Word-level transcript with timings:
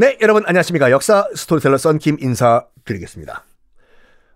네, 0.00 0.16
여러분 0.20 0.44
안녕하십니까. 0.46 0.92
역사 0.92 1.26
스토리텔러 1.34 1.76
썬킴 1.76 2.18
인사드리겠습니다. 2.20 3.42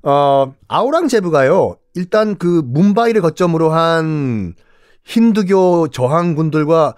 어, 0.03 0.55
아우랑제부가요. 0.67 1.77
일단 1.95 2.37
그 2.37 2.63
문바이를 2.65 3.23
거점으로 3.23 3.71
한 3.71 4.57
힌두교 5.05 5.89
저항군들과 5.93 6.97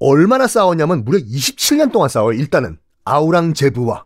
얼마나 0.00 0.48
싸웠냐면 0.48 1.04
무려 1.04 1.20
27년 1.20 1.92
동안 1.92 2.08
싸워요. 2.08 2.36
일단은 2.36 2.76
아우랑제부와 3.04 4.04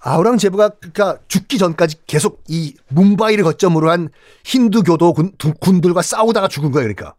아우랑제부가 0.00 0.70
그러니까 0.80 1.18
죽기 1.28 1.58
전까지 1.58 2.06
계속 2.06 2.42
이 2.48 2.74
문바이를 2.88 3.44
거점으로 3.44 3.90
한 3.90 4.08
힌두교도 4.44 5.12
군, 5.12 5.32
두, 5.36 5.52
군들과 5.52 6.00
싸우다가 6.00 6.48
죽은 6.48 6.70
거예요. 6.70 6.84
그러니까 6.84 7.16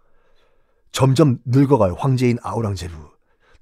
점점 0.92 1.38
늙어가요. 1.46 1.94
황제인 2.00 2.40
아우랑제부. 2.42 3.12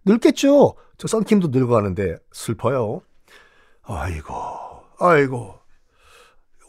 늙겠죠. 0.06 0.76
저 0.98 1.08
썬킴도 1.08 1.50
늙어 1.50 1.76
가는데 1.76 2.18
슬퍼요. 2.32 3.02
아이고, 3.84 4.34
아이고, 5.00 5.56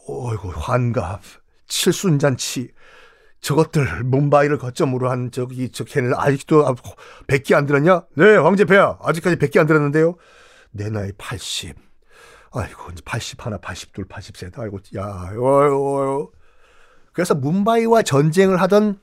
어이고 0.09 0.51
환갑, 0.51 1.20
칠순잔치. 1.66 2.73
저것들 3.41 4.05
문바이를 4.05 4.59
거점으로 4.59 5.11
한 5.11 5.30
저기 5.30 5.70
저 5.70 5.84
걔는 5.84 6.12
아직도 6.15 6.62
100기 7.27 7.55
안 7.55 7.66
들었냐? 7.66 8.05
네, 8.15 8.37
황제폐야. 8.37 8.98
아직까지 9.01 9.37
100기 9.37 9.59
안 9.59 9.67
들었는데요. 9.67 10.17
내 10.73 10.91
나이 10.91 11.11
80. 11.12 11.75
아이고, 12.53 12.92
이제 12.92 13.03
80 13.05 13.47
하나, 13.47 13.56
82, 13.59 14.05
83. 14.05 14.53
아이고, 14.56 14.78
야, 14.97 15.31
어이구. 15.31 16.33
그래서 17.12 17.34
문바이와 17.34 18.03
전쟁을 18.03 18.61
하던 18.62 19.01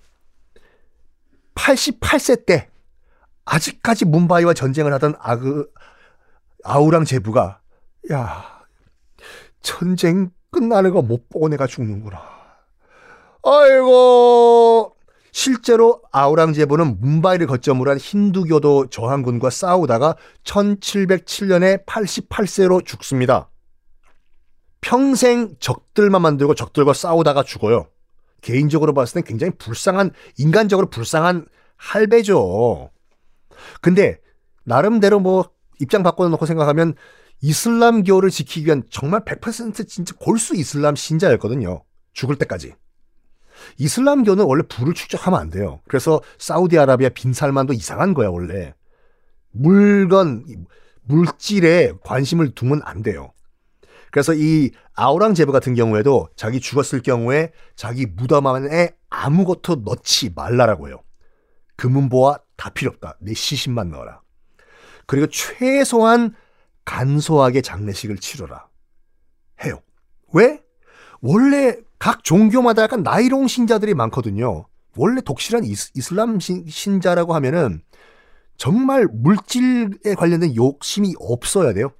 88세 1.55 2.45
때 2.45 2.69
아직까지 3.47 4.05
문바이와 4.05 4.53
전쟁을 4.53 4.93
하던 4.93 5.15
아그 5.19 5.71
아우랑 6.63 7.05
제부가 7.05 7.61
야 8.11 8.43
전쟁 9.61 10.31
끝나는 10.51 10.91
거 10.91 11.01
못 11.01 11.29
보고 11.29 11.47
내가 11.49 11.65
죽는구나. 11.65 12.21
아이고 13.43 14.95
실제로 15.31 16.01
아우랑제부는 16.11 16.99
문바이를 16.99 17.47
거점으로 17.47 17.91
한 17.91 17.97
힌두교도 17.97 18.87
저항군과 18.89 19.49
싸우다가 19.49 20.15
1707년에 20.43 21.85
88세로 21.85 22.83
죽습니다. 22.85 23.49
평생 24.81 25.55
적들만 25.59 26.21
만들고 26.21 26.55
적들과 26.55 26.93
싸우다가 26.93 27.43
죽어요. 27.43 27.87
개인적으로 28.41 28.93
봤을 28.93 29.21
땐 29.21 29.23
굉장히 29.23 29.53
불쌍한 29.57 30.11
인간적으로 30.37 30.89
불쌍한 30.89 31.45
할배죠. 31.77 32.89
근데 33.81 34.19
나름대로 34.63 35.19
뭐 35.19 35.49
입장 35.79 36.03
바꿔놓고 36.03 36.45
생각하면 36.45 36.95
이슬람교를 37.41 38.29
지키기 38.29 38.65
위한 38.65 38.83
정말 38.89 39.23
100% 39.23 39.87
진짜 39.87 40.13
골수 40.19 40.55
이슬람 40.55 40.95
신자였거든요. 40.95 41.83
죽을 42.13 42.35
때까지. 42.35 42.73
이슬람교는 43.77 44.45
원래 44.45 44.63
불을 44.67 44.93
축적하면 44.93 45.39
안 45.39 45.49
돼요. 45.49 45.81
그래서 45.87 46.21
사우디아라비아 46.39 47.09
빈살만도 47.09 47.73
이상한 47.73 48.13
거야, 48.13 48.29
원래. 48.29 48.73
물건, 49.51 50.45
물질에 51.03 51.93
관심을 52.03 52.53
두면 52.53 52.81
안 52.83 53.01
돼요. 53.01 53.33
그래서 54.11 54.33
이 54.33 54.71
아우랑제브 54.93 55.51
같은 55.51 55.75
경우에도 55.75 56.29
자기 56.35 56.59
죽었을 56.59 57.01
경우에 57.01 57.51
자기 57.75 58.05
무덤 58.05 58.47
안에 58.47 58.95
아무것도 59.09 59.83
넣지 59.85 60.31
말라라고 60.35 60.87
해요. 60.87 61.03
금은보화 61.75 62.39
다 62.57 62.69
필요 62.71 62.91
없다. 62.91 63.17
내 63.21 63.33
시신만 63.33 63.91
넣어라. 63.91 64.21
그리고 65.05 65.27
최소한 65.27 66.35
간소하게 66.85 67.61
장례식을 67.61 68.17
치러라. 68.17 68.67
해요. 69.63 69.81
왜? 70.33 70.61
원래 71.21 71.77
각 71.99 72.23
종교마다 72.23 72.83
약간 72.83 73.03
나이롱 73.03 73.47
신자들이 73.47 73.93
많거든요. 73.93 74.67
원래 74.95 75.21
독실한 75.21 75.63
이슬람 75.63 76.39
신자라고 76.39 77.33
하면은 77.35 77.81
정말 78.57 79.07
물질에 79.11 80.15
관련된 80.15 80.55
욕심이 80.55 81.13
없어야 81.19 81.73
돼요. 81.73 81.91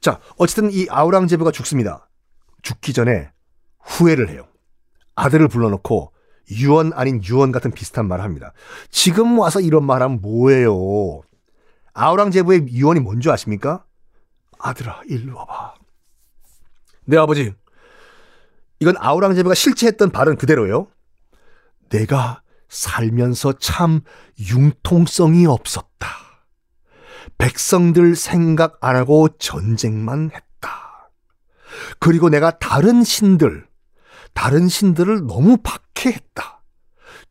자, 0.00 0.20
어쨌든 0.36 0.70
이 0.72 0.86
아우랑제부가 0.90 1.50
죽습니다. 1.52 2.10
죽기 2.62 2.92
전에 2.92 3.30
후회를 3.80 4.28
해요. 4.28 4.48
아들을 5.14 5.48
불러놓고 5.48 6.12
유언 6.50 6.92
아닌 6.94 7.22
유언 7.24 7.52
같은 7.52 7.70
비슷한 7.70 8.06
말을 8.06 8.24
합니다. 8.24 8.52
지금 8.90 9.38
와서 9.38 9.60
이런 9.60 9.84
말 9.84 10.02
하면 10.02 10.20
뭐예요? 10.20 11.22
아우랑제부의 11.94 12.68
유언이 12.68 13.00
뭔지 13.00 13.30
아십니까? 13.30 13.84
아들아, 14.58 15.02
일로 15.08 15.36
와봐. 15.36 15.74
네, 17.06 17.16
아버지. 17.16 17.54
이건 18.80 18.96
아우랑제부가 18.98 19.54
실제 19.54 19.86
했던 19.86 20.10
발언 20.10 20.36
그대로예요. 20.36 20.88
내가 21.90 22.42
살면서 22.68 23.54
참 23.54 24.00
융통성이 24.38 25.46
없었다. 25.46 26.08
백성들 27.38 28.16
생각 28.16 28.78
안 28.80 28.96
하고 28.96 29.28
전쟁만 29.38 30.30
했다. 30.34 31.10
그리고 31.98 32.28
내가 32.28 32.58
다른 32.58 33.04
신들, 33.04 33.66
다른 34.32 34.68
신들을 34.68 35.26
너무 35.26 35.56
박 35.62 35.83
해했다. 35.98 36.62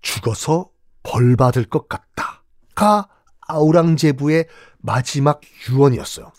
죽어서 0.02 0.70
벌 1.04 1.36
받을 1.36 1.66
것 1.66 1.88
같다. 1.88 2.44
가 2.76 3.08
아우랑제부의 3.42 4.48
마지막 4.80 5.42
유언이었어요. 5.70 6.32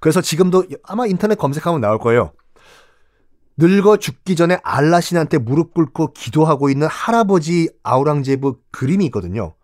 그래서 0.00 0.20
지금도 0.20 0.64
아마 0.82 1.06
인터넷 1.06 1.36
검색하면 1.36 1.80
나올 1.80 1.98
거예요. 1.98 2.32
늙어 3.56 3.96
죽기 3.96 4.36
전에 4.36 4.58
알라신한테 4.62 5.38
무릎 5.38 5.74
꿇고 5.74 6.12
기도하고 6.12 6.70
있는 6.70 6.86
할아버지 6.86 7.68
아우랑제부 7.82 8.60
그림이 8.70 9.06
있거든요. 9.06 9.54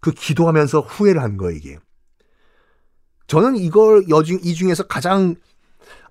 그 0.00 0.12
기도하면서 0.12 0.80
후회를 0.80 1.20
한 1.20 1.36
거예요, 1.36 1.56
이게. 1.56 1.78
저는 3.26 3.56
이걸 3.56 4.08
여중, 4.08 4.38
이 4.42 4.54
중에서 4.54 4.84
가장 4.84 5.34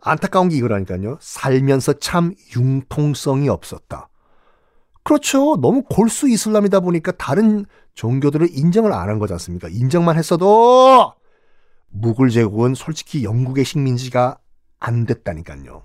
안타까운 0.01 0.49
게 0.49 0.57
이거라니까요. 0.57 1.17
살면서 1.21 1.93
참 1.93 2.33
융통성이 2.55 3.49
없었다. 3.49 4.09
그렇죠. 5.09 5.57
너무 5.59 5.81
골수 5.81 6.29
이슬람이다 6.29 6.81
보니까 6.81 7.11
다른 7.13 7.65
종교들을 7.95 8.47
인정을 8.51 8.93
안 8.93 9.09
한 9.09 9.17
거지 9.17 9.33
않습니까? 9.33 9.67
인정만 9.67 10.17
했어도 10.17 11.13
무굴 11.87 12.29
제국은 12.29 12.75
솔직히 12.75 13.23
영국의 13.23 13.65
식민지가 13.65 14.37
안 14.79 15.07
됐다니까요. 15.07 15.81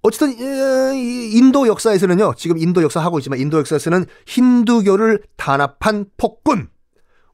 어쨌든 0.00 0.32
인도 0.32 1.66
역사에서는요. 1.66 2.32
지금 2.38 2.56
인도 2.56 2.82
역사 2.82 3.00
하고 3.00 3.18
있지만 3.18 3.40
인도 3.40 3.58
역사에서는 3.58 4.06
힌두교를 4.26 5.22
단합한 5.36 6.06
폭군, 6.16 6.70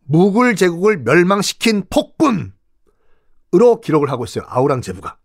무굴 0.02 0.56
제국을 0.56 0.98
멸망시킨 1.04 1.84
폭군으로 1.88 2.50
기록을 3.80 4.10
하고 4.10 4.24
있어요. 4.24 4.44
아우랑제부가. 4.48 5.18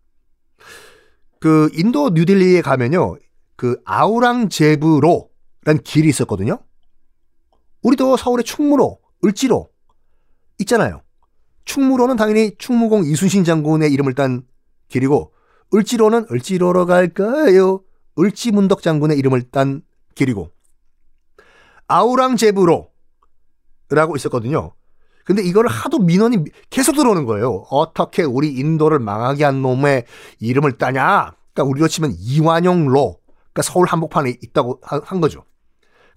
그 1.40 1.72
인도 1.74 2.12
뉴딜리에 2.12 2.62
가면요. 2.62 3.18
그 3.56 3.78
아우랑제부로 3.86 5.29
란 5.64 5.78
길이 5.80 6.10
있었거든요. 6.10 6.60
우리도 7.82 8.18
서울의 8.18 8.44
충무로, 8.44 9.00
을지로 9.24 9.70
있잖아요. 10.60 11.02
충무로는 11.66 12.16
당연히 12.16 12.56
충무공 12.58 13.06
이순신 13.06 13.44
장군의 13.44 13.92
이름을 13.94 14.16
딴 14.16 14.44
길이고 14.88 15.34
을지로는 15.74 16.26
을지로로 16.32 16.86
갈까요? 16.86 17.84
을지문덕 18.18 18.82
장군의 18.82 19.18
이름을 19.20 19.52
딴 19.52 19.84
길이고 20.16 20.52
아우랑제부로라고 21.88 22.90
있었거든요. 24.16 24.74
근데 25.26 25.44
이거를 25.44 25.70
하도 25.70 26.00
민원이 26.00 26.38
계속 26.72 26.96
들어오는 26.96 27.26
거예요. 27.26 27.66
어떻게 27.70 28.24
우리 28.24 28.52
인도를 28.54 28.98
망하게 28.98 29.44
한 29.44 29.62
놈의 29.62 30.06
이름을 30.40 30.80
따냐? 30.80 31.34
그러니까 31.54 31.70
우리로 31.70 31.88
치면 31.88 32.16
이완용로. 32.18 33.20
그러니까 33.22 33.62
서울 33.62 33.86
한복판에 33.88 34.38
있다고 34.42 34.80
한 34.82 35.22
거죠. 35.22 35.44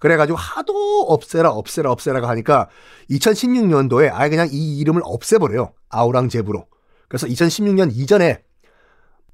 그래가지고 0.03 0.37
하도 0.37 1.03
없애라 1.07 1.49
없애라 1.49 1.89
없애라가 1.89 2.27
하니까 2.27 2.67
2016년도에 3.09 4.09
아예 4.11 4.29
그냥 4.29 4.49
이 4.51 4.77
이름을 4.79 5.01
없애버려요. 5.05 5.71
아우랑제부로. 5.87 6.67
그래서 7.07 7.25
2016년 7.25 7.89
이전에 7.95 8.43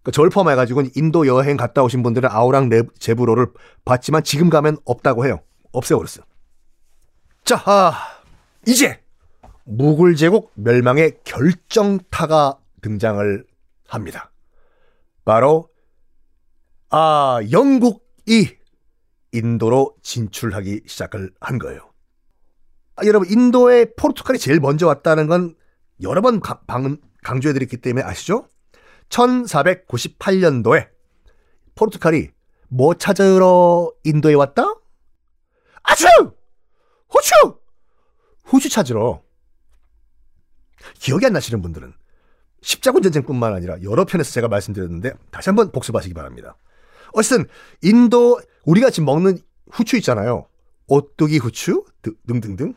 그러니까 0.04 0.12
저를 0.12 0.30
포함해가지고 0.30 0.84
인도 0.96 1.26
여행 1.26 1.58
갔다 1.58 1.82
오신 1.82 2.04
분들은 2.04 2.30
아우랑제부로를 2.32 3.48
봤지만 3.84 4.24
지금 4.24 4.52
가면 4.52 4.78
없다고 4.86 5.26
해요. 5.26 5.40
없애버렸어요. 5.72 6.24
자, 7.46 7.64
아, 7.66 8.22
이제 8.68 9.02
무굴 9.64 10.16
제국 10.16 10.52
멸망의 10.54 11.22
결정타가 11.24 12.60
등장을 12.84 13.44
합니다. 13.88 14.32
바로 15.26 15.68
아 16.92 17.40
영국이 17.50 18.59
인도로 19.32 19.96
진출하기 20.02 20.84
시작을 20.88 21.32
한 21.40 21.60
거예요. 21.60 21.92
아, 22.96 23.06
여러분 23.06 23.30
인도에 23.30 23.94
포르투갈이 23.96 24.40
제일 24.40 24.60
먼저 24.60 24.88
왔다는 24.88 25.28
건 25.28 25.56
여러 26.02 26.22
번 26.22 26.42
강조해드렸기 27.24 27.78
때문에 27.78 28.06
아시죠? 28.06 28.48
1498년도에 29.10 30.90
포르투갈이 31.76 32.32
뭐 32.70 32.94
찾으러 32.94 33.92
인도에 34.04 34.34
왔다? 34.34 34.64
아주! 35.84 36.06
호주! 37.14 37.60
호주 38.52 38.70
찾으러. 38.70 39.24
기억이 40.96 41.26
안 41.26 41.34
나시는 41.34 41.62
분들은 41.62 41.94
십자군 42.62 43.02
전쟁뿐만 43.02 43.54
아니라 43.54 43.82
여러 43.84 44.06
편에서 44.06 44.32
제가 44.32 44.48
말씀드렸는데 44.48 45.14
다시 45.32 45.50
한번 45.50 45.72
복습하시기 45.72 46.14
바랍니다. 46.14 46.58
어쨌든 47.14 47.46
인도 47.82 48.40
우리가 48.66 48.90
지금 48.90 49.06
먹는 49.06 49.38
후추 49.72 49.98
있잖아요. 49.98 50.48
오뚜기 50.88 51.38
후추 51.38 51.86
드- 52.02 52.16
등등등. 52.28 52.74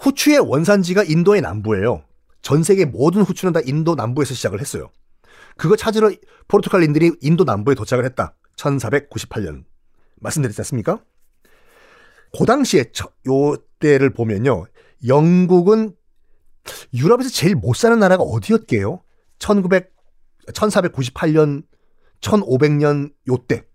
후추의 0.00 0.40
원산지가 0.40 1.04
인도의 1.04 1.40
남부예요. 1.42 2.04
전 2.40 2.62
세계 2.64 2.84
모든 2.84 3.22
후추는 3.22 3.52
다 3.52 3.60
인도 3.64 3.94
남부에서 3.94 4.34
시작을 4.34 4.60
했어요. 4.60 4.90
그거 5.56 5.76
찾으러 5.76 6.10
포르투갈인들이 6.48 7.12
인도 7.20 7.44
남부에 7.44 7.74
도착을 7.74 8.04
했다. 8.04 8.34
1498년. 8.56 9.64
말씀드렸지 10.16 10.60
않습니까? 10.60 11.00
그 12.36 12.44
당시에 12.46 12.86
저- 12.92 13.12
요 13.28 13.56
때를 13.78 14.10
보면요. 14.10 14.64
영국은 15.06 15.94
유럽에서 16.94 17.28
제일 17.30 17.54
못 17.54 17.74
사는 17.76 17.98
나라가 17.98 18.22
어디였게요? 18.22 19.02
1900, 19.38 19.92
1498년, 20.52 21.64
1500년 22.22 23.12
요때. 23.28 23.66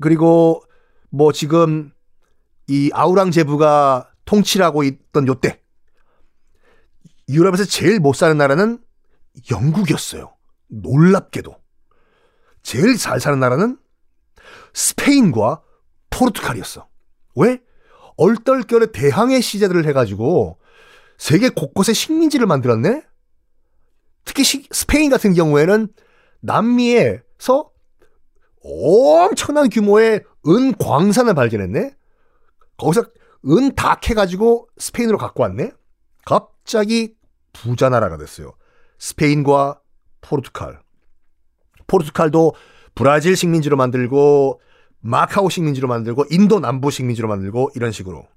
그리고 0.00 0.62
뭐 1.10 1.32
지금 1.32 1.92
이 2.66 2.90
아우랑제부가 2.92 4.10
통치를 4.24 4.64
하고 4.66 4.82
있던 4.82 5.26
요때. 5.28 5.62
유럽에서 7.28 7.64
제일 7.64 8.00
못 8.00 8.14
사는 8.14 8.36
나라는 8.36 8.78
영국이었어요. 9.50 10.34
놀랍게도. 10.68 11.54
제일 12.62 12.96
잘 12.96 13.20
사는 13.20 13.38
나라는 13.40 13.78
스페인과 14.74 15.62
포르투갈이었어. 16.10 16.88
왜? 17.36 17.60
얼떨결에 18.16 18.92
대항해 18.92 19.40
시대들을 19.40 19.86
해가지고 19.86 20.58
세계 21.18 21.48
곳곳에 21.48 21.92
식민지를 21.92 22.46
만들었네? 22.46 23.02
특히 24.24 24.44
시- 24.44 24.68
스페인 24.70 25.10
같은 25.10 25.34
경우에는 25.34 25.88
남미에서 26.42 27.70
엄청난 28.64 29.68
규모의 29.70 30.22
은 30.46 30.74
광산을 30.76 31.34
발견했네? 31.34 31.94
거기서 32.76 33.04
은 33.46 33.74
다 33.74 33.96
캐가지고 33.96 34.68
스페인으로 34.76 35.18
갖고 35.18 35.42
왔네? 35.42 35.72
갑자기 36.24 37.14
부자 37.52 37.88
나라가 37.88 38.16
됐어요. 38.16 38.52
스페인과 38.98 39.80
포르투갈. 40.20 40.80
포르투갈도 41.88 42.54
브라질 42.94 43.36
식민지로 43.36 43.76
만들고 43.76 44.60
마카오 45.00 45.48
식민지로 45.48 45.88
만들고 45.88 46.26
인도 46.30 46.60
남부 46.60 46.90
식민지로 46.92 47.26
만들고 47.26 47.70
이런 47.74 47.90
식으로. 47.90 48.28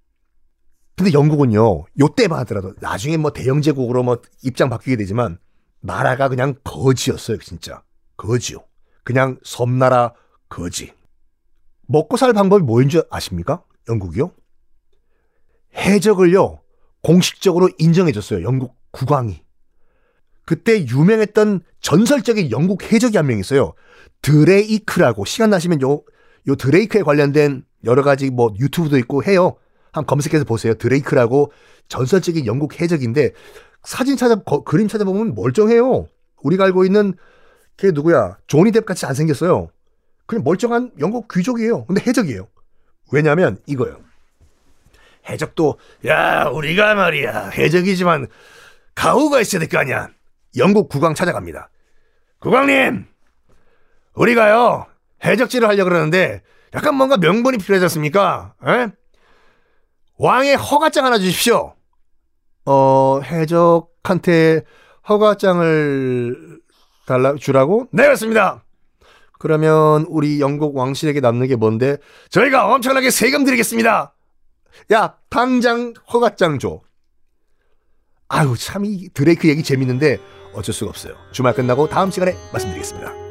근데 0.96 1.14
영국은요. 1.14 1.86
요때만 2.00 2.40
하더라도 2.40 2.74
나중에 2.80 3.18
뭐 3.18 3.32
대영 3.32 3.62
제국으로 3.62 4.02
뭐 4.02 4.22
입장 4.44 4.70
바뀌게 4.70 4.96
되지만 4.96 5.38
나라가 5.82 6.30
그냥 6.30 6.56
거지였어요, 6.64 7.38
진짜. 7.38 7.84
거지요. 8.18 8.60
그냥 9.04 9.38
섬나라 9.44 10.14
거지. 10.50 10.94
먹고 11.88 12.18
살 12.18 12.34
방법이 12.34 12.64
뭐인 12.64 12.90
줄 12.90 13.04
아십니까? 13.10 13.64
영국이요? 13.90 14.32
해적을요. 15.76 16.62
공식적으로 17.02 17.70
인정해줬어요. 17.78 18.44
영국 18.44 18.76
국왕이. 18.92 19.44
그때 20.46 20.86
유명했던 20.86 21.62
전설적인 21.82 22.52
영국 22.52 22.92
해적이 22.92 23.18
한 23.18 23.28
명 23.28 23.40
있어요. 23.40 23.74
드레이크라고 24.22 25.26
시간 25.26 25.50
나시면 25.50 25.82
요, 25.82 26.02
요 26.48 26.56
드레이크에 26.56 27.02
관련된 27.04 27.64
여러 27.84 28.02
가지 28.04 28.30
뭐 28.32 28.54
유튜브도 28.60 28.98
있고 29.00 29.24
해요. 29.24 29.58
한번 29.92 30.08
검색해서 30.08 30.46
보세요. 30.46 30.74
드레이크라고 30.76 31.52
전설적인 31.90 32.46
영국 32.48 32.80
해적인데 32.82 33.32
사진 33.84 34.18
찾아 34.18 34.36
거- 34.36 34.64
그림 34.64 34.88
찾아보면 34.88 35.36
멀쩡해요. 35.36 36.08
우리가 36.44 36.64
알고 36.66 36.86
있는 36.86 37.14
걔 37.78 37.92
누구야? 37.92 38.38
조니 38.48 38.72
뎁 38.72 38.86
같이 38.86 39.06
안 39.06 39.14
생겼어요. 39.14 39.70
그냥 40.26 40.44
멀쩡한 40.44 40.92
영국 41.00 41.28
귀족이에요. 41.32 41.86
근데 41.86 42.02
해적이에요. 42.06 42.48
왜냐면 43.12 43.58
이거요. 43.66 44.00
해적도 45.30 45.78
야 46.06 46.46
우리가 46.46 46.96
말이야 46.96 47.50
해적이지만 47.50 48.28
가후가 48.96 49.42
있어야 49.42 49.60
될 49.60 49.68
거 49.70 49.78
아니야. 49.80 50.10
영국 50.58 50.88
국왕 50.90 51.14
찾아갑니다. 51.16 51.70
국왕님, 52.40 53.06
우리가요 54.14 54.86
해적질을 55.24 55.68
하려고 55.68 55.90
그러는데 55.90 56.42
약간 56.74 56.96
뭔가 56.96 57.18
명분이 57.18 57.58
필요하지 57.58 57.86
않습니까? 57.86 58.54
에? 58.66 58.88
왕의 60.18 60.56
허가장 60.56 61.06
하나 61.06 61.18
주십시오. 61.18 61.76
어 62.66 63.20
해적한테 63.24 64.64
허가장을 65.10 66.60
달라 67.06 67.36
주라고? 67.36 67.88
네 67.92 68.04
그렇습니다. 68.04 68.64
그러면 69.40 70.06
우리 70.10 70.40
영국 70.40 70.76
왕실에게 70.76 71.20
남는 71.20 71.48
게 71.48 71.56
뭔데? 71.56 71.98
저희가 72.30 72.74
엄청나게 72.74 73.12
세금 73.12 73.44
드리겠습니다. 73.44 74.14
야 74.94 75.16
당장 75.30 75.94
허가장 76.12 76.60
줘. 76.60 76.82
아유 78.28 78.56
참 78.58 78.86
이 78.86 79.10
드레이크 79.14 79.48
얘기 79.48 79.62
재밌는데 79.64 80.18
어쩔 80.54 80.74
수가 80.74 80.90
없어요. 80.90 81.16
주말 81.32 81.54
끝나고 81.54 81.88
다음 81.90 82.10
시간에 82.12 82.36
말씀드리겠습니다. 82.52 83.25